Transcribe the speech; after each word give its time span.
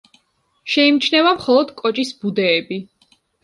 შეიმჩნევა 0.75 1.35
მხოლოდ 1.37 1.77
კოჭის 1.85 2.17
ბუდეები. 2.25 2.85